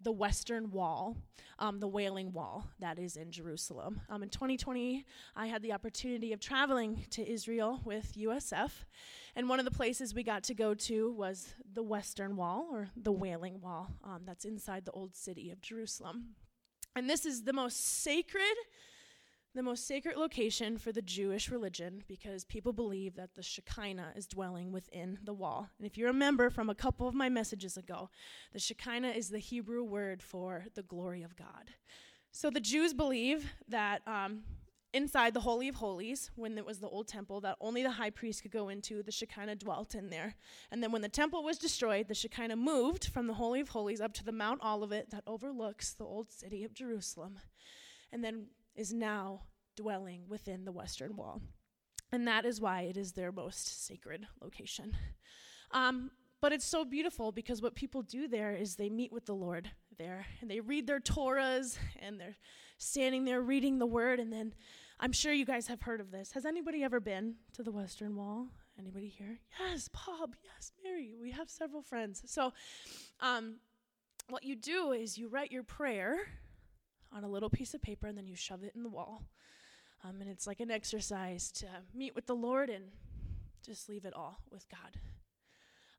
the 0.01 0.11
Western 0.11 0.71
Wall, 0.71 1.17
um, 1.59 1.79
the 1.79 1.87
Wailing 1.87 2.31
Wall 2.31 2.67
that 2.79 2.99
is 2.99 3.15
in 3.17 3.31
Jerusalem. 3.31 4.01
Um, 4.09 4.23
in 4.23 4.29
2020, 4.29 5.05
I 5.35 5.47
had 5.47 5.61
the 5.61 5.73
opportunity 5.73 6.33
of 6.33 6.39
traveling 6.39 7.05
to 7.11 7.27
Israel 7.27 7.81
with 7.83 8.13
USF, 8.15 8.71
and 9.35 9.49
one 9.49 9.59
of 9.59 9.65
the 9.65 9.71
places 9.71 10.13
we 10.13 10.23
got 10.23 10.43
to 10.43 10.53
go 10.53 10.73
to 10.73 11.11
was 11.11 11.53
the 11.73 11.83
Western 11.83 12.35
Wall, 12.35 12.67
or 12.71 12.89
the 12.95 13.11
Wailing 13.11 13.59
Wall, 13.61 13.89
um, 14.03 14.21
that's 14.25 14.45
inside 14.45 14.85
the 14.85 14.91
old 14.91 15.15
city 15.15 15.51
of 15.51 15.61
Jerusalem. 15.61 16.35
And 16.95 17.09
this 17.09 17.25
is 17.25 17.43
the 17.43 17.53
most 17.53 18.01
sacred 18.01 18.55
the 19.57 19.63
most 19.63 19.87
sacred 19.87 20.15
location 20.17 20.77
for 20.77 20.91
the 20.91 21.01
Jewish 21.01 21.49
religion 21.49 22.03
because 22.07 22.45
people 22.45 22.73
believe 22.73 23.15
that 23.15 23.33
the 23.33 23.41
Shekinah 23.41 24.13
is 24.15 24.27
dwelling 24.27 24.71
within 24.71 25.17
the 25.23 25.33
wall. 25.33 25.67
And 25.79 25.87
if 25.87 25.97
you 25.97 26.05
remember 26.05 26.51
from 26.51 26.69
a 26.69 26.75
couple 26.75 27.07
of 27.07 27.15
my 27.15 27.27
messages 27.27 27.75
ago, 27.75 28.11
the 28.53 28.59
Shekinah 28.59 29.09
is 29.09 29.29
the 29.29 29.39
Hebrew 29.39 29.83
word 29.83 30.21
for 30.21 30.65
the 30.75 30.83
glory 30.83 31.23
of 31.23 31.35
God. 31.35 31.71
So 32.31 32.51
the 32.51 32.59
Jews 32.59 32.93
believe 32.93 33.51
that 33.67 34.03
um, 34.05 34.43
inside 34.93 35.33
the 35.33 35.39
Holy 35.39 35.69
of 35.69 35.75
Holies, 35.75 36.29
when 36.35 36.55
it 36.59 36.65
was 36.65 36.77
the 36.77 36.89
old 36.89 37.07
temple 37.07 37.41
that 37.41 37.57
only 37.59 37.81
the 37.81 37.89
high 37.89 38.11
priest 38.11 38.43
could 38.43 38.51
go 38.51 38.69
into, 38.69 39.01
the 39.01 39.11
Shekinah 39.11 39.55
dwelt 39.55 39.95
in 39.95 40.11
there. 40.11 40.35
And 40.71 40.83
then 40.83 40.91
when 40.91 41.01
the 41.01 41.09
temple 41.09 41.43
was 41.43 41.57
destroyed, 41.57 42.09
the 42.09 42.13
Shekinah 42.13 42.57
moved 42.57 43.05
from 43.05 43.25
the 43.25 43.33
Holy 43.33 43.61
of 43.61 43.69
Holies 43.69 44.01
up 44.01 44.13
to 44.13 44.23
the 44.23 44.31
Mount 44.31 44.63
Olivet 44.63 45.09
that 45.09 45.23
overlooks 45.25 45.93
the 45.93 46.05
old 46.05 46.31
city 46.31 46.63
of 46.63 46.75
Jerusalem. 46.75 47.39
And 48.11 48.23
then 48.23 48.49
is 48.77 48.93
now 48.93 49.41
dwelling 49.75 50.23
within 50.29 50.63
the 50.63 50.71
Western 50.71 51.15
Wall. 51.15 51.41
And 52.11 52.27
that 52.27 52.45
is 52.45 52.61
why 52.61 52.81
it 52.83 52.95
is 52.95 53.11
their 53.11 53.31
most 53.31 53.85
sacred 53.85 54.25
location. 54.41 54.95
Um, 55.71 56.11
but 56.39 56.53
it's 56.53 56.65
so 56.65 56.85
beautiful 56.85 57.31
because 57.33 57.61
what 57.61 57.75
people 57.75 58.03
do 58.03 58.27
there 58.27 58.53
is 58.53 58.75
they 58.75 58.89
meet 58.89 59.11
with 59.11 59.25
the 59.25 59.35
Lord 59.35 59.69
there 59.97 60.25
and 60.39 60.49
they 60.49 60.59
read 60.59 60.87
their 60.87 60.99
Torahs 60.99 61.77
and 62.01 62.19
they're 62.19 62.37
standing 62.77 63.25
there 63.25 63.41
reading 63.41 63.79
the 63.79 63.85
word. 63.85 64.19
And 64.19 64.31
then 64.31 64.53
I'm 64.99 65.11
sure 65.11 65.33
you 65.33 65.45
guys 65.45 65.67
have 65.67 65.81
heard 65.81 65.99
of 65.99 66.11
this. 66.11 66.31
Has 66.31 66.45
anybody 66.45 66.83
ever 66.83 66.99
been 66.99 67.35
to 67.53 67.63
the 67.63 67.71
Western 67.71 68.15
Wall? 68.15 68.47
Anybody 68.79 69.07
here? 69.07 69.39
Yes, 69.59 69.89
Bob. 69.89 70.35
Yes, 70.43 70.71
Mary. 70.83 71.15
We 71.19 71.31
have 71.31 71.49
several 71.49 71.81
friends. 71.81 72.21
So, 72.27 72.53
um, 73.19 73.55
what 74.29 74.43
you 74.43 74.55
do 74.55 74.91
is 74.91 75.17
you 75.17 75.29
write 75.29 75.51
your 75.51 75.63
prayer 75.63 76.19
on 77.11 77.23
a 77.23 77.29
little 77.29 77.49
piece 77.49 77.73
of 77.73 77.81
paper 77.81 78.07
and 78.07 78.17
then 78.17 78.27
you 78.27 78.35
shove 78.35 78.63
it 78.63 78.73
in 78.75 78.83
the 78.83 78.89
wall. 78.89 79.23
Um, 80.03 80.21
and 80.21 80.29
it's 80.29 80.47
like 80.47 80.59
an 80.59 80.71
exercise 80.71 81.51
to 81.53 81.67
meet 81.93 82.15
with 82.15 82.27
the 82.27 82.35
Lord 82.35 82.69
and 82.69 82.85
just 83.65 83.89
leave 83.89 84.05
it 84.05 84.13
all 84.13 84.39
with 84.51 84.67
God. 84.69 84.99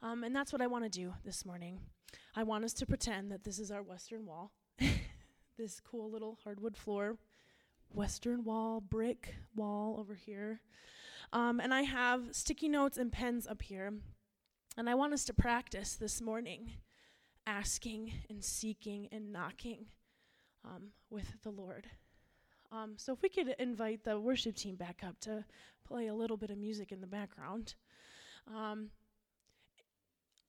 Um, 0.01 0.23
and 0.23 0.35
that's 0.35 0.53
what 0.53 0.63
I 0.63 0.67
want 0.67 0.85
to 0.85 0.91
do 0.91 1.15
this 1.25 1.45
morning. 1.45 1.81
I 2.35 2.45
want 2.45 2.65
us 2.65 2.73
to 2.75 2.87
pretend 2.87 3.33
that 3.33 3.45
this 3.45 3.59
is 3.59 3.71
our 3.71 3.83
Western 3.83 4.25
wall, 4.25 4.53
this 5.59 5.81
cool 5.81 6.11
little 6.11 6.39
hardwood 6.45 6.77
floor, 6.77 7.19
Western 7.91 8.45
wall, 8.45 8.81
brick 8.81 9.35
wall 9.57 9.97
over 9.99 10.15
here. 10.15 10.61
Um, 11.33 11.61
and 11.61 11.75
I 11.75 11.83
have 11.83 12.29
sticky 12.33 12.69
notes 12.69 12.97
and 12.97 13.13
pens 13.13 13.47
up 13.47 13.63
here. 13.63 13.93
And 14.77 14.89
I 14.89 14.95
want 14.95 15.13
us 15.13 15.25
to 15.25 15.35
practice 15.35 15.95
this 15.95 16.21
morning 16.21 16.71
asking 17.47 18.13
and 18.31 18.45
seeking 18.45 19.09
and 19.11 19.33
knocking 19.33 19.87
um, 20.65 20.89
with 21.11 21.43
the 21.43 21.51
Lord. 21.51 21.87
Um, 22.71 22.95
so 22.97 23.13
if 23.13 23.23
we 23.23 23.29
could 23.29 23.55
invite 23.59 24.05
the 24.05 24.21
worship 24.21 24.55
team 24.55 24.77
back 24.77 25.03
up 25.07 25.19
to 25.21 25.45
play 25.89 26.09
a 26.09 26.15
little 26.15 26.37
bit 26.37 26.51
of 26.51 26.59
music 26.59 26.93
in 26.93 27.01
the 27.01 27.07
background. 27.07 27.75
Um, 28.47 28.91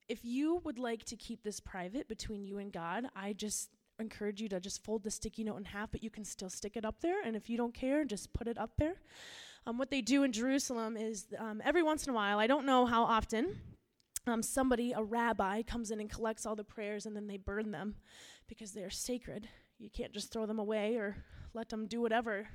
if 0.07 0.25
you 0.25 0.61
would 0.63 0.79
like 0.79 1.05
to 1.05 1.15
keep 1.15 1.43
this 1.43 1.59
private 1.59 2.07
between 2.07 2.43
you 2.43 2.57
and 2.57 2.73
God, 2.73 3.05
I 3.15 3.33
just 3.33 3.69
encourage 3.99 4.41
you 4.41 4.49
to 4.49 4.59
just 4.59 4.83
fold 4.83 5.03
the 5.03 5.11
sticky 5.11 5.43
note 5.43 5.57
in 5.57 5.65
half, 5.65 5.91
but 5.91 6.03
you 6.03 6.09
can 6.09 6.25
still 6.25 6.49
stick 6.49 6.75
it 6.75 6.83
up 6.83 7.01
there. 7.01 7.21
And 7.23 7.35
if 7.35 7.49
you 7.49 7.57
don't 7.57 7.73
care, 7.73 8.03
just 8.03 8.33
put 8.33 8.47
it 8.47 8.57
up 8.57 8.71
there. 8.77 8.95
Um, 9.65 9.77
what 9.77 9.91
they 9.91 10.01
do 10.01 10.23
in 10.23 10.31
Jerusalem 10.31 10.97
is 10.97 11.27
um, 11.37 11.61
every 11.63 11.83
once 11.83 12.05
in 12.05 12.11
a 12.11 12.15
while, 12.15 12.39
I 12.39 12.47
don't 12.47 12.65
know 12.65 12.85
how 12.85 13.03
often, 13.03 13.57
um, 14.25 14.41
somebody, 14.41 14.93
a 14.93 15.03
rabbi, 15.03 15.61
comes 15.61 15.91
in 15.91 15.99
and 15.99 16.09
collects 16.09 16.45
all 16.45 16.55
the 16.55 16.63
prayers 16.63 17.05
and 17.05 17.15
then 17.15 17.27
they 17.27 17.37
burn 17.37 17.71
them 17.71 17.95
because 18.47 18.71
they 18.71 18.83
are 18.83 18.89
sacred. 18.89 19.47
You 19.79 19.89
can't 19.89 20.13
just 20.13 20.31
throw 20.31 20.45
them 20.45 20.59
away 20.59 20.97
or 20.97 21.15
let 21.53 21.69
them 21.69 21.87
do 21.87 22.01
whatever. 22.01 22.47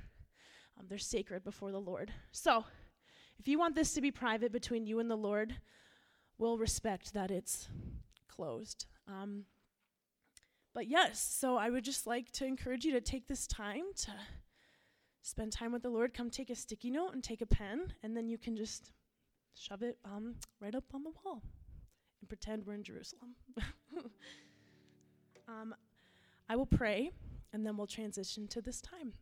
Um, 0.78 0.87
they're 0.88 0.99
sacred 0.99 1.43
before 1.43 1.73
the 1.73 1.81
Lord. 1.81 2.12
So, 2.33 2.64
if 3.38 3.49
you 3.49 3.59
want 3.59 3.75
this 3.75 3.95
to 3.95 4.00
be 4.00 4.11
private 4.11 4.52
between 4.52 4.87
you 4.87 5.00
and 5.00 5.11
the 5.11 5.16
Lord, 5.16 5.57
we'll 6.38 6.59
respect 6.59 7.14
that 7.14 7.31
it's 7.31 7.69
closed. 8.28 8.87
Um, 9.09 9.45
but 10.75 10.87
yes, 10.87 11.21
so 11.21 11.57
I 11.57 11.71
would 11.71 11.85
just 11.85 12.07
like 12.07 12.31
to 12.33 12.45
encourage 12.45 12.85
you 12.85 12.93
to 12.93 13.00
take 13.00 13.26
this 13.26 13.47
time 13.47 13.85
to 13.97 14.12
spend 15.23 15.52
time 15.52 15.73
with 15.73 15.83
the 15.83 15.88
Lord. 15.88 16.12
Come 16.12 16.31
take 16.31 16.50
a 16.50 16.54
sticky 16.54 16.90
note 16.90 17.14
and 17.14 17.23
take 17.23 17.40
a 17.40 17.47
pen, 17.47 17.93
and 18.02 18.16
then 18.16 18.28
you 18.28 18.38
can 18.38 18.57
just 18.57 18.93
shove 19.54 19.83
it 19.83 19.99
um, 20.04 20.35
right 20.61 20.75
up 20.75 20.85
on 20.93 21.04
the 21.04 21.12
wall 21.25 21.43
and 22.21 22.28
pretend 22.28 22.66
we're 22.66 22.75
in 22.75 22.83
Jerusalem. 22.83 23.35
I 26.54 26.56
will 26.56 26.66
pray, 26.66 27.11
and 27.52 27.66
then 27.66 27.76
we'll 27.76 27.88
transition 27.88 28.46
to 28.46 28.62
this 28.62 28.80
time. 28.80 29.14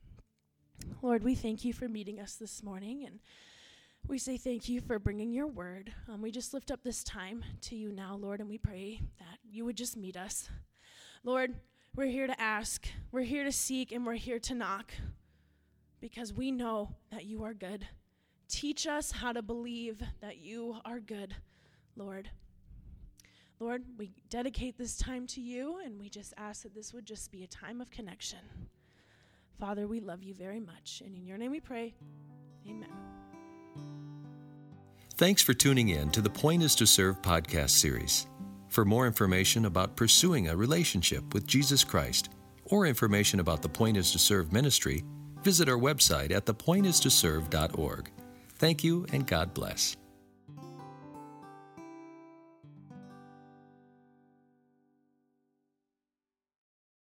Lord, 1.01 1.25
we 1.25 1.35
thank 1.35 1.65
you 1.65 1.73
for 1.73 1.89
meeting 1.89 2.21
us 2.21 2.35
this 2.35 2.63
morning, 2.63 3.07
and 3.07 3.21
we 4.07 4.19
say 4.19 4.37
thank 4.37 4.69
you 4.69 4.83
for 4.83 4.99
bringing 4.99 5.33
your 5.33 5.47
word. 5.47 5.95
Um, 6.11 6.21
we 6.21 6.31
just 6.31 6.53
lift 6.53 6.71
up 6.71 6.85
this 6.85 7.03
time 7.03 7.43
to 7.63 7.75
you 7.75 7.91
now, 7.91 8.17
Lord, 8.17 8.41
and 8.41 8.51
we 8.51 8.59
pray 8.59 9.01
that 9.19 9.39
you 9.51 9.65
would 9.65 9.79
just 9.79 9.97
meet 9.97 10.15
us. 10.15 10.51
Lord, 11.25 11.55
we're 11.97 12.05
here 12.05 12.27
to 12.27 12.39
ask, 12.39 12.87
we're 13.13 13.23
here 13.23 13.45
to 13.45 13.53
seek, 13.53 13.93
and 13.93 14.05
we're 14.05 14.17
here 14.17 14.41
to 14.41 14.55
knock 14.55 14.93
because 16.03 16.35
we 16.35 16.51
know 16.51 16.91
that 17.11 17.25
you 17.25 17.45
are 17.45 17.55
good. 17.55 17.87
Teach 18.47 18.87
us 18.87 19.11
how 19.11 19.33
to 19.33 19.41
believe 19.41 20.03
that 20.21 20.37
you 20.37 20.77
are 20.85 21.01
good, 21.01 21.35
Lord. 21.97 22.29
Lord, 23.63 23.85
we 23.97 24.11
dedicate 24.29 24.77
this 24.77 24.97
time 24.97 25.25
to 25.29 25.41
you 25.41 25.79
and 25.85 26.01
we 26.01 26.09
just 26.09 26.35
ask 26.37 26.65
that 26.65 26.75
this 26.75 26.93
would 26.93 27.07
just 27.07 27.31
be 27.31 27.45
a 27.45 27.47
time 27.47 27.81
of 27.81 27.93
connection. 27.93 28.41
Father, 29.61 29.87
we 29.87 30.01
love 30.01 30.25
you 30.25 30.35
very 30.35 30.59
much. 30.59 31.01
And 31.07 31.17
in 31.17 31.25
your 31.25 31.39
name 31.39 31.53
we 31.53 31.61
pray. 31.61 31.95
Amen. 32.69 32.91
Thanks 35.15 35.43
for 35.43 35.55
tuning 35.55 35.91
in 35.91 36.11
to 36.11 36.21
the 36.21 36.29
Point 36.29 36.65
is 36.65 36.75
to 36.75 36.87
Serve 36.89 37.23
podcast 37.23 37.71
series. 37.71 38.27
For 38.69 38.85
more 38.85 39.07
information 39.07 39.67
about 39.67 39.95
pursuing 39.95 40.49
a 40.49 40.57
relationship 40.57 41.33
with 41.33 41.47
Jesus 41.47 41.85
Christ 41.85 42.31
or 42.65 42.87
information 42.87 43.39
about 43.39 43.63
the 43.63 43.69
Point 43.69 43.97
is 43.97 44.11
to 44.11 44.19
Serve 44.19 44.53
ministry, 44.53 45.05
visit 45.45 45.69
our 45.69 45.79
website 45.79 46.33
at 46.33 46.47
thepointistoserve.org. 46.47 48.11
Thank 48.57 48.83
you 48.83 49.07
and 49.13 49.25
God 49.25 49.55
bless. 49.55 49.97